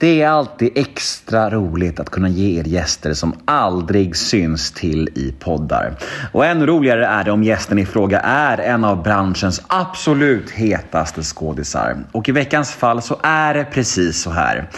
Det 0.00 0.22
är 0.22 0.28
alltid 0.28 0.70
extra 0.74 1.50
roligt 1.50 2.00
att 2.00 2.10
kunna 2.10 2.28
ge 2.28 2.60
er 2.60 2.64
gäster 2.64 3.14
som 3.14 3.34
aldrig 3.44 4.16
syns 4.16 4.72
till 4.72 5.08
i 5.14 5.34
poddar. 5.38 5.96
Och 6.32 6.46
ännu 6.46 6.66
roligare 6.66 7.06
är 7.06 7.24
det 7.24 7.30
om 7.30 7.42
gästen 7.42 7.78
i 7.78 7.86
fråga 7.86 8.20
är 8.20 8.58
en 8.58 8.84
av 8.84 9.02
branschens 9.02 9.62
absolut 9.66 10.50
hetaste 10.50 11.22
skådisar. 11.22 11.96
Och 12.12 12.28
i 12.28 12.32
veckans 12.32 12.72
fall 12.72 13.02
så 13.02 13.16
är 13.22 13.54
det 13.54 13.64
precis 13.64 14.22
så 14.22 14.30
här. 14.30 14.68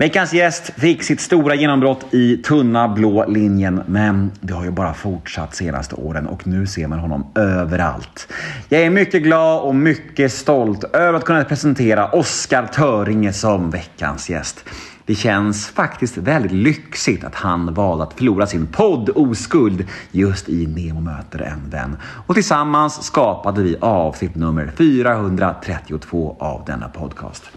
Veckans 0.00 0.32
gäst 0.32 0.72
fick 0.76 1.02
sitt 1.02 1.20
stora 1.20 1.54
genombrott 1.54 2.14
i 2.14 2.36
tunna 2.36 2.88
blå 2.88 3.26
linjen, 3.28 3.82
men 3.86 4.30
det 4.40 4.52
har 4.52 4.64
ju 4.64 4.70
bara 4.70 4.94
fortsatt 4.94 5.54
senaste 5.54 5.94
åren 5.94 6.26
och 6.26 6.46
nu 6.46 6.66
ser 6.66 6.86
man 6.86 6.98
honom 6.98 7.26
överallt. 7.34 8.32
Jag 8.68 8.80
är 8.80 8.90
mycket 8.90 9.22
glad 9.22 9.62
och 9.62 9.74
mycket 9.74 10.32
stolt 10.32 10.84
över 10.84 11.14
att 11.14 11.24
kunna 11.24 11.44
presentera 11.44 12.08
Oskar 12.08 12.66
Töringe 12.66 13.32
som 13.32 13.70
veckans 13.70 14.30
gäst. 14.30 14.64
Det 15.06 15.14
känns 15.14 15.66
faktiskt 15.66 16.16
väldigt 16.16 16.52
lyxigt 16.52 17.24
att 17.24 17.34
han 17.34 17.74
valde 17.74 18.04
att 18.04 18.14
förlora 18.14 18.46
sin 18.46 18.66
podd 18.66 19.10
Oskuld 19.14 19.86
just 20.10 20.48
i 20.48 20.66
Nemo 20.66 21.00
möter 21.00 21.42
en 21.42 21.70
vän. 21.70 21.96
Och 22.26 22.34
tillsammans 22.34 23.02
skapade 23.02 23.62
vi 23.62 23.76
avsnitt 23.80 24.34
nummer 24.34 24.72
432 24.76 26.36
av 26.38 26.64
denna 26.66 26.88
podcast. 26.88 27.50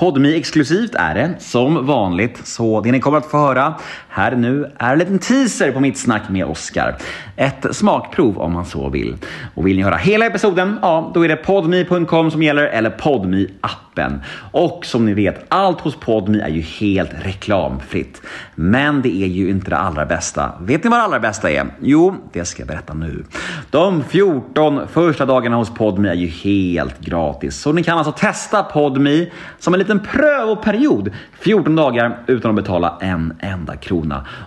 Podmi 0.00 0.36
exklusivt 0.36 0.94
är 0.94 1.14
det, 1.14 1.34
som 1.38 1.86
vanligt. 1.86 2.46
Så 2.46 2.80
det 2.80 2.92
ni 2.92 3.00
kommer 3.00 3.18
att 3.18 3.26
få 3.26 3.38
höra 3.38 3.74
här 4.10 4.36
nu 4.36 4.70
är 4.78 4.92
en 4.92 4.98
liten 4.98 5.18
teaser 5.18 5.72
på 5.72 5.80
mitt 5.80 5.98
snack 5.98 6.22
med 6.28 6.44
Oskar. 6.44 6.96
Ett 7.36 7.66
smakprov 7.76 8.38
om 8.38 8.52
man 8.52 8.64
så 8.64 8.88
vill. 8.88 9.16
Och 9.54 9.66
vill 9.66 9.76
ni 9.76 9.82
höra 9.82 9.96
hela 9.96 10.26
episoden, 10.26 10.78
ja, 10.82 11.10
då 11.14 11.24
är 11.24 11.28
det 11.28 11.36
podmi.com 11.36 12.30
som 12.30 12.42
gäller 12.42 12.62
eller 12.62 12.90
podmi 12.90 13.48
appen. 13.60 14.22
Och 14.52 14.86
som 14.86 15.06
ni 15.06 15.14
vet, 15.14 15.44
allt 15.48 15.80
hos 15.80 15.96
Podmi 15.96 16.40
är 16.40 16.48
ju 16.48 16.60
helt 16.60 17.10
reklamfritt. 17.22 18.22
Men 18.54 19.02
det 19.02 19.22
är 19.22 19.26
ju 19.26 19.50
inte 19.50 19.70
det 19.70 19.76
allra 19.76 20.06
bästa. 20.06 20.52
Vet 20.60 20.84
ni 20.84 20.90
vad 20.90 20.98
det 20.98 21.02
allra 21.02 21.20
bästa 21.20 21.50
är? 21.50 21.66
Jo, 21.80 22.16
det 22.32 22.44
ska 22.44 22.60
jag 22.60 22.68
berätta 22.68 22.94
nu. 22.94 23.24
De 23.70 24.04
14 24.04 24.88
första 24.88 25.26
dagarna 25.26 25.56
hos 25.56 25.74
Podmi 25.74 26.08
är 26.08 26.14
ju 26.14 26.26
helt 26.26 27.00
gratis. 27.00 27.56
Så 27.56 27.72
ni 27.72 27.82
kan 27.82 27.98
alltså 27.98 28.12
testa 28.12 28.62
Podmi 28.62 29.30
som 29.58 29.74
en 29.74 29.80
liten 29.80 30.00
prövoperiod 30.00 31.10
14 31.40 31.76
dagar 31.76 32.18
utan 32.26 32.50
att 32.50 32.56
betala 32.56 32.98
en 33.00 33.34
enda 33.40 33.76
krona. 33.76 33.99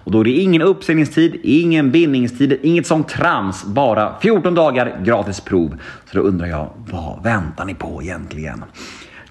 Och 0.04 0.12
då 0.12 0.20
är 0.20 0.24
det 0.24 0.32
ingen 0.32 0.62
uppsägningstid, 0.62 1.40
ingen 1.44 1.92
bindningstid, 1.92 2.60
inget 2.62 2.88
sånt 2.88 3.08
trams. 3.08 3.66
Bara 3.66 4.20
14 4.22 4.56
dagar 4.56 5.02
gratis 5.04 5.42
prov. 5.42 5.78
Så 6.12 6.18
då 6.18 6.24
undrar 6.24 6.48
jag, 6.48 6.70
vad 6.92 7.24
väntar 7.24 7.66
ni 7.66 7.76
på 7.76 8.02
egentligen? 8.02 8.64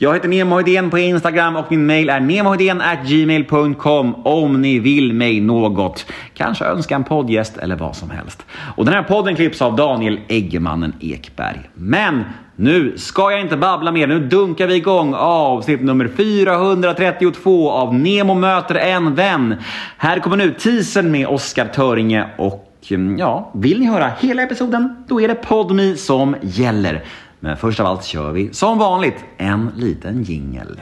Jag 0.02 0.14
heter 0.14 0.28
Nemo 0.28 0.56
Hedén 0.56 0.90
på 0.90 0.98
Instagram 0.98 1.56
och 1.56 1.64
min 1.70 1.86
mail 1.86 2.10
är 2.10 3.04
gmail.com 3.04 4.14
om 4.26 4.62
ni 4.62 4.78
vill 4.78 5.12
mig 5.12 5.40
något. 5.40 6.06
Kanske 6.34 6.64
önska 6.64 6.94
en 6.94 7.04
poddgäst 7.04 7.56
eller 7.56 7.76
vad 7.76 7.96
som 7.96 8.10
helst. 8.10 8.46
Och 8.76 8.84
den 8.84 8.94
här 8.94 9.02
podden 9.02 9.36
klipps 9.36 9.62
av 9.62 9.76
Daniel 9.76 10.20
Eggemannen 10.28 10.94
Ekberg. 11.00 11.70
Men 11.74 12.24
nu 12.56 12.98
ska 12.98 13.30
jag 13.30 13.40
inte 13.40 13.56
babbla 13.56 13.92
mer. 13.92 14.06
Nu 14.06 14.20
dunkar 14.20 14.66
vi 14.66 14.74
igång 14.74 15.14
avsnitt 15.14 15.82
nummer 15.82 16.08
432 16.08 17.70
av 17.70 17.94
Nemo 17.94 18.34
möter 18.34 18.74
en 18.74 19.14
vän. 19.14 19.54
Här 19.96 20.18
kommer 20.18 20.36
nu 20.36 20.50
teasern 20.50 21.10
med 21.10 21.26
Oskar 21.26 21.66
Töringe 21.66 22.26
och 22.38 22.86
mm, 22.90 23.18
ja, 23.18 23.50
vill 23.54 23.80
ni 23.80 23.86
höra 23.86 24.10
hela 24.20 24.42
episoden? 24.42 25.04
Då 25.08 25.20
är 25.20 25.28
det 25.28 25.34
Podmi 25.34 25.96
som 25.96 26.36
gäller. 26.40 27.04
Men 27.42 27.56
först 27.56 27.80
av 27.80 27.86
allt 27.86 28.04
kör 28.04 28.32
vi 28.32 28.54
som 28.54 28.78
vanligt 28.78 29.14
en 29.36 29.70
liten 29.76 30.22
jingel. 30.22 30.80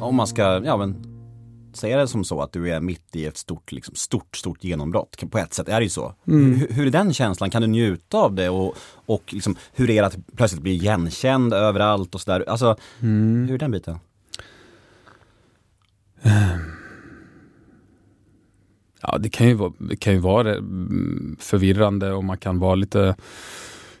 Om 0.00 0.14
man 0.16 0.26
ska, 0.26 0.62
ja 0.64 0.76
men 0.76 0.96
säga 1.72 1.96
det 1.98 2.08
som 2.08 2.24
så 2.24 2.40
att 2.42 2.52
du 2.52 2.70
är 2.70 2.80
mitt 2.80 3.16
i 3.16 3.26
ett 3.26 3.36
stort, 3.36 3.72
liksom, 3.72 3.94
stort, 3.94 4.36
stort 4.36 4.64
genombrott. 4.64 5.30
På 5.30 5.38
ett 5.38 5.54
sätt 5.54 5.68
är 5.68 5.80
det 5.80 5.84
ju 5.84 5.90
så. 5.90 6.14
Mm. 6.28 6.54
Hur, 6.54 6.68
hur 6.68 6.86
är 6.86 6.90
den 6.90 7.12
känslan? 7.14 7.50
Kan 7.50 7.62
du 7.62 7.68
njuta 7.68 8.18
av 8.18 8.34
det? 8.34 8.48
Och, 8.48 8.74
och 9.06 9.22
liksom, 9.34 9.56
hur 9.72 9.90
är 9.90 10.02
det 10.02 10.06
att 10.06 10.16
plötsligt 10.36 10.62
bli 10.62 10.72
igenkänd 10.72 11.54
överallt 11.54 12.14
och 12.14 12.20
sådär? 12.20 12.44
Alltså, 12.48 12.76
Mm. 13.00 13.46
hur 13.48 13.54
är 13.54 13.58
den 13.58 13.70
biten? 13.70 13.98
Ja, 19.06 19.18
det 19.18 19.28
kan 19.28 19.48
ju 19.48 19.54
vara, 19.54 19.72
det 19.78 19.96
kan 19.96 20.12
ju 20.12 20.18
vara 20.18 20.54
mm, 20.54 21.36
förvirrande 21.40 22.12
och 22.12 22.24
man 22.24 22.38
kan 22.38 22.58
vara 22.58 22.74
lite 22.74 23.16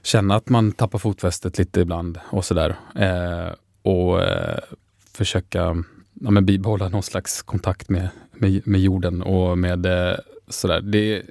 känna 0.02 0.34
att 0.34 0.48
man 0.48 0.72
tappar 0.72 0.98
fotfästet 0.98 1.58
lite 1.58 1.80
ibland 1.80 2.18
och 2.30 2.44
sådär. 2.44 2.76
Eh, 2.94 3.54
och 3.82 4.22
eh, 4.22 4.58
försöka 5.12 5.84
ja, 6.20 6.30
men 6.30 6.46
bibehålla 6.46 6.88
någon 6.88 7.02
slags 7.02 7.42
kontakt 7.42 7.88
med, 7.88 8.08
med, 8.32 8.66
med 8.66 8.80
jorden 8.80 9.22
och 9.22 9.58
med 9.58 9.86
eh, 9.86 10.16
sådär. 10.48 10.80
Det, 10.80 11.22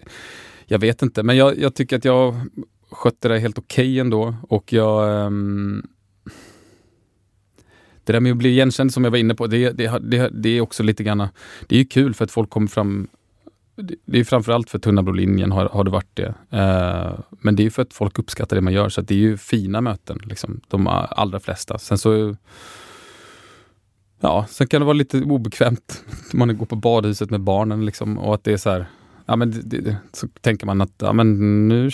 jag 0.65 0.79
vet 0.79 1.01
inte, 1.01 1.23
men 1.23 1.37
jag, 1.37 1.59
jag 1.59 1.75
tycker 1.75 1.97
att 1.97 2.05
jag 2.05 2.35
skötte 2.91 3.27
det 3.27 3.39
helt 3.39 3.57
okej 3.57 3.99
ändå 3.99 4.35
och 4.49 4.73
jag 4.73 5.25
ehm, 5.25 5.87
det 8.03 8.13
där 8.13 8.19
med 8.19 8.31
att 8.31 8.37
bli 8.37 8.49
igenkänd 8.49 8.93
som 8.93 9.03
jag 9.03 9.11
var 9.11 9.17
inne 9.17 9.35
på, 9.35 9.47
det, 9.47 9.71
det, 9.71 9.99
det, 10.01 10.29
det 10.33 10.49
är 10.49 10.61
också 10.61 10.83
lite 10.83 11.03
grann, 11.03 11.27
det 11.67 11.75
är 11.75 11.79
ju 11.79 11.85
kul 11.85 12.13
för 12.13 12.25
att 12.25 12.31
folk 12.31 12.49
kommer 12.49 12.67
fram 12.67 13.07
det 14.05 14.19
är 14.19 14.23
framförallt 14.23 14.69
för 14.69 14.79
tunna 14.79 15.03
blå 15.03 15.13
linjen 15.13 15.51
har, 15.51 15.69
har 15.69 15.83
det 15.83 15.91
varit 15.91 16.15
det. 16.15 16.33
Eh, 16.49 17.19
men 17.29 17.55
det 17.55 17.65
är 17.65 17.69
för 17.69 17.81
att 17.81 17.93
folk 17.93 18.19
uppskattar 18.19 18.55
det 18.55 18.61
man 18.61 18.73
gör, 18.73 18.89
så 18.89 19.01
att 19.01 19.07
det 19.07 19.13
är 19.13 19.19
ju 19.19 19.37
fina 19.37 19.81
möten. 19.81 20.19
Liksom, 20.23 20.61
de 20.67 20.87
allra 20.87 21.39
flesta. 21.39 21.77
Sen 21.77 21.97
så 21.97 22.35
Ja, 24.19 24.45
sen 24.49 24.67
kan 24.67 24.81
det 24.81 24.85
vara 24.85 24.93
lite 24.93 25.21
obekvämt. 25.21 26.03
Man 26.33 26.57
går 26.57 26.65
på 26.65 26.75
badhuset 26.75 27.29
med 27.29 27.41
barnen 27.41 27.85
liksom, 27.85 28.17
och 28.17 28.33
att 28.33 28.43
det 28.43 28.53
är 28.53 28.57
så 28.57 28.69
här, 28.69 28.85
ja 29.25 29.35
men 29.35 29.51
det, 29.51 29.81
det, 29.81 29.97
så 30.13 30.27
tänker 30.41 30.65
man 30.65 30.81
att 30.81 30.93
ja, 30.97 31.13
men 31.13 31.67
nu 31.67 31.89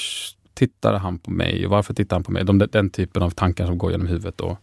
tittar 0.53 0.94
han 0.94 1.19
på 1.19 1.31
mig 1.31 1.66
och 1.66 1.72
varför 1.72 1.94
tittar 1.94 2.16
han 2.16 2.23
på 2.23 2.31
mig? 2.31 2.45
De, 2.45 2.57
den 2.57 2.89
typen 2.89 3.23
av 3.23 3.29
tankar 3.29 3.66
som 3.66 3.78
går 3.78 3.91
genom 3.91 4.07
huvudet. 4.07 4.38
då. 4.38 4.57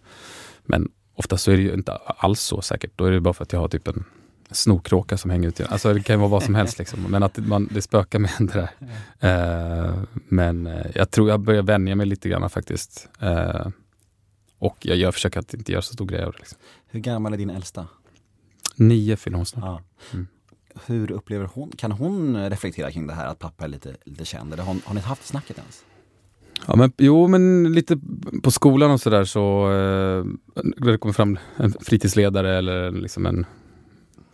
men 0.64 0.88
ofta 1.14 1.36
så 1.36 1.50
är 1.50 1.56
det 1.56 1.62
ju 1.62 1.74
inte 1.74 1.92
alls 1.92 2.40
så 2.40 2.62
säkert. 2.62 2.90
Då 2.96 3.04
är 3.04 3.10
det 3.10 3.20
bara 3.20 3.34
för 3.34 3.42
att 3.42 3.52
jag 3.52 3.60
har 3.60 3.68
typ 3.68 3.88
en 3.88 4.04
snorkråka 4.50 5.16
som 5.18 5.30
hänger 5.30 5.48
ut. 5.48 5.58
genom- 5.58 5.72
Alltså 5.72 5.94
det 5.94 6.02
kan 6.02 6.20
vara 6.20 6.30
vad 6.30 6.42
som 6.42 6.54
helst. 6.60 6.78
Liksom. 6.78 7.00
Men 7.08 7.22
att 7.22 7.36
man, 7.38 7.68
det 7.72 7.82
spökar 7.82 8.18
med 8.18 8.30
det 8.38 8.52
där. 8.52 8.70
Eh, 9.88 9.94
men 10.28 10.66
eh, 10.66 10.86
jag 10.94 11.10
tror 11.10 11.28
jag 11.28 11.40
börjar 11.40 11.62
vänja 11.62 11.94
mig 11.94 12.06
lite 12.06 12.28
grann 12.28 12.50
faktiskt. 12.50 13.08
Eh, 13.20 13.66
och 14.58 14.76
jag, 14.80 14.96
jag 14.96 15.14
försöker 15.14 15.40
att 15.40 15.54
inte 15.54 15.72
göra 15.72 15.82
så 15.82 15.92
stor 15.92 16.06
grej 16.06 16.22
av 16.24 16.32
det. 16.32 16.38
Liksom. 16.38 16.58
Hur 16.86 17.00
gammal 17.00 17.32
är 17.32 17.36
din 17.38 17.50
äldsta? 17.50 17.86
Nio 18.76 19.16
fyller 19.16 19.36
hon 19.36 19.46
snart. 19.46 19.64
Ja. 19.64 19.80
Mm. 20.12 20.26
Hur 20.86 21.10
upplever 21.12 21.48
hon, 21.54 21.72
kan 21.76 21.92
hon 21.92 22.50
reflektera 22.50 22.90
kring 22.90 23.06
det 23.06 23.14
här 23.14 23.26
att 23.26 23.38
pappa 23.38 23.64
är 23.64 23.68
lite, 23.68 23.96
lite 24.04 24.24
känd? 24.24 24.52
Eller 24.52 24.62
har, 24.62 24.76
har 24.84 24.94
ni 24.94 25.00
haft 25.00 25.26
snacket 25.26 25.58
ens? 25.58 25.84
Ja, 26.66 26.76
men, 26.76 26.92
jo, 26.98 27.28
men 27.28 27.72
lite 27.72 27.98
på 28.42 28.50
skolan 28.50 28.90
och 28.90 29.00
sådär 29.00 29.24
så, 29.24 29.64
eh, 29.72 30.24
när 30.64 30.92
det 30.92 30.98
kommer 30.98 31.12
fram 31.12 31.38
en 31.56 31.72
fritidsledare 31.80 32.58
eller 32.58 32.90
liksom 32.90 33.26
en 33.26 33.46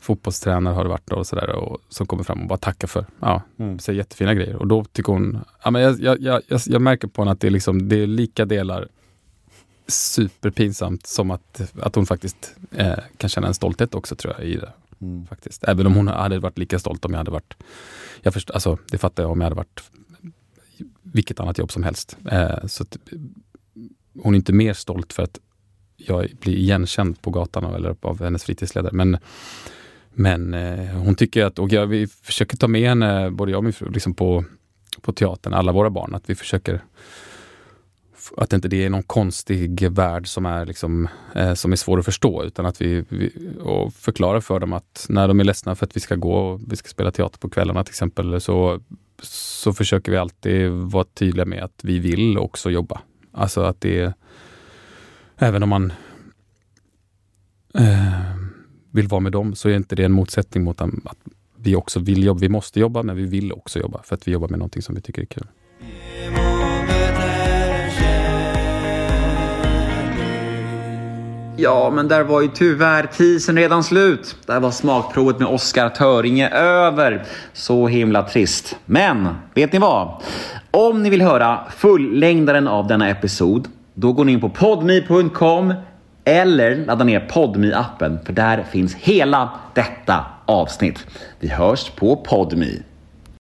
fotbollstränare 0.03 0.75
har 0.75 0.85
det 0.85 0.91
varit 0.91 1.07
då 1.11 1.17
och 1.17 1.27
sådär 1.27 1.51
och 1.51 1.79
som 1.89 2.07
kommer 2.07 2.23
fram 2.23 2.41
och 2.43 2.49
bara 2.49 2.59
tackar 2.59 2.89
för, 2.89 3.07
ja, 3.21 3.43
Mm. 3.59 3.79
säger 3.79 3.97
jättefina 3.97 4.35
grejer. 4.35 4.57
Och 4.57 4.67
då 4.67 4.85
tycker 4.85 5.13
hon, 5.13 5.39
ja 5.65 5.71
men 5.71 5.83
jag, 5.83 6.01
jag, 6.01 6.23
jag, 6.23 6.43
jag, 6.67 6.83
märker 6.83 7.09
på 7.09 7.23
henne 7.23 7.33
att 7.33 7.41
det 7.41 7.47
är 7.47 7.51
liksom, 7.51 7.89
det 7.89 7.97
är 7.97 8.07
lika 8.07 8.45
delar 8.45 8.89
superpinsamt 9.87 11.07
som 11.07 11.31
att, 11.31 11.73
att 11.81 11.95
hon 11.95 12.07
faktiskt 12.07 12.55
eh, 12.71 12.99
kan 13.17 13.31
känna 13.31 13.47
en 13.47 13.55
stolthet 13.55 13.95
också 13.95 14.17
tror 14.17 14.35
jag 14.39 14.47
i 14.47 14.57
det. 14.57 14.73
Mm. 15.01 15.27
Faktiskt. 15.27 15.65
Även 15.65 15.87
om 15.87 15.95
hon 15.95 16.09
hade 16.09 16.39
varit 16.39 16.59
lika 16.59 16.79
stolt 16.79 17.05
om 17.05 17.13
jag 17.13 17.19
hade 17.19 17.31
varit, 17.31 17.55
jag 18.23 18.35
först, 18.35 18.51
alltså, 18.51 18.79
det 18.91 18.99
fattar 18.99 19.23
jag 19.23 19.33
om 19.33 19.41
jag 19.41 19.47
hade 19.47 19.57
varit 19.57 19.83
vilket 21.03 21.41
annat 21.41 21.59
jobb 21.59 21.73
som 21.73 21.83
helst. 21.83 22.17
Eh, 22.31 22.67
så 22.67 22.83
att, 22.83 22.97
hon 24.23 24.35
är 24.35 24.37
inte 24.37 24.53
mer 24.53 24.73
stolt 24.73 25.13
för 25.13 25.23
att 25.23 25.39
jag 25.97 26.31
blir 26.41 26.57
igenkänd 26.57 27.23
på 27.23 27.31
gatan 27.31 27.75
eller 27.75 27.97
av 28.01 28.23
hennes 28.23 28.45
fritidsledare. 28.45 28.93
Men, 28.93 29.19
men 30.15 30.55
eh, 30.55 30.87
hon 30.87 31.15
tycker 31.15 31.45
att, 31.45 31.59
och 31.59 31.73
jag, 31.73 31.87
vi 31.87 32.07
försöker 32.07 32.57
ta 32.57 32.69
med 32.69 32.89
henne, 32.89 33.31
både 33.31 33.53
jag 33.53 33.59
och 33.59 33.65
min 33.65 33.73
fru, 33.73 33.91
liksom 33.91 34.15
på, 34.15 34.45
på 35.01 35.13
teatern, 35.13 35.55
alla 35.55 35.73
våra 35.73 35.91
barn, 35.91 36.15
att 36.15 36.31
vi 36.31 36.35
försöker 36.35 36.83
att 38.37 38.53
inte 38.53 38.69
det 38.69 38.85
är 38.85 38.91
någon 38.91 39.03
konstig 39.03 39.91
värld 39.91 40.29
som 40.29 40.47
är, 40.47 40.67
liksom, 40.67 41.09
eh, 41.35 41.55
som 41.55 41.73
är 41.73 41.77
svår 41.77 41.99
att 41.99 42.05
förstå. 42.05 42.45
Utan 42.45 42.67
att 42.67 42.81
vi, 42.81 43.05
vi 43.09 43.33
och 43.61 43.95
förklarar 43.95 44.41
för 44.41 44.61
dem 44.61 44.73
att 44.73 45.07
när 45.09 45.29
de 45.29 45.41
är 45.41 45.45
ledsna 45.45 45.75
för 45.75 45.87
att 45.87 45.97
vi 45.97 46.01
ska 46.01 46.15
gå 46.15 46.35
och 46.35 46.61
vi 46.69 46.77
ska 46.77 46.89
spela 46.89 47.11
teater 47.11 47.39
på 47.39 47.49
kvällarna 47.49 47.85
till 47.85 47.93
exempel, 47.93 48.41
så, 48.41 48.81
så 49.23 49.73
försöker 49.73 50.13
vi 50.13 50.19
alltid 50.19 50.71
vara 50.71 51.05
tydliga 51.05 51.45
med 51.45 51.65
att 51.65 51.81
vi 51.83 51.99
vill 51.99 52.39
också 52.39 52.71
jobba. 52.71 53.01
Alltså 53.33 53.61
att 53.61 53.81
det 53.81 54.01
är, 54.01 54.15
även 55.37 55.63
om 55.63 55.69
man 55.69 55.93
eh, 57.75 58.42
vill 58.93 59.09
vara 59.09 59.21
med 59.21 59.33
dem 59.33 59.55
så 59.55 59.69
är 59.69 59.77
inte 59.77 59.97
det 59.97 60.05
en 60.05 60.13
motsättning 60.13 60.65
mot 60.65 60.81
att 60.81 60.91
vi 61.57 61.77
också 61.77 62.01
vill 62.01 62.25
jobba. 62.25 62.41
Vi 62.41 62.49
måste 62.49 62.81
jobba, 62.81 63.03
men 63.03 63.17
vi 63.17 63.27
vill 63.27 63.53
också 63.53 63.79
jobba 63.79 64.03
för 64.03 64.15
att 64.15 64.29
vi 64.29 64.33
jobbar 64.33 64.49
med 64.49 64.59
någonting 64.59 64.83
som 64.83 64.95
vi 64.95 65.01
tycker 65.01 65.23
är 65.23 65.27
kul. 65.27 65.47
Ja, 71.57 71.91
men 71.95 72.09
där 72.09 72.23
var 72.23 72.41
ju 72.43 72.49
tyvärr 72.49 73.07
tisen 73.07 73.57
redan 73.57 73.85
slut. 73.85 74.37
Där 74.47 74.61
var 74.61 74.71
smakprovet 74.71 75.39
med 75.39 75.49
Oskar 75.49 75.89
Töringe 75.89 76.51
över. 76.51 77.27
Så 77.53 77.87
himla 77.87 78.23
trist. 78.23 78.77
Men, 78.87 79.29
vet 79.55 79.73
ni 79.73 79.79
vad? 79.79 80.23
Om 80.71 81.03
ni 81.03 81.11
vill 81.11 81.23
höra 81.23 81.61
fullängdaren 81.77 82.69
av 82.69 82.87
denna 82.87 83.09
episod, 83.09 83.69
då 83.95 84.13
går 84.13 84.25
ni 84.25 84.33
in 84.33 84.41
på 84.41 84.49
podme.com 84.49 85.75
eller 86.25 86.77
ladda 86.77 87.05
ner 87.05 87.21
podme 87.21 87.73
appen 87.75 88.19
för 88.25 88.33
där 88.33 88.63
finns 88.63 88.95
hela 88.95 89.51
detta 89.75 90.25
avsnitt. 90.47 91.07
Vi 91.41 91.49
hörs 91.49 91.91
på 91.91 92.17
podme. 92.17 92.67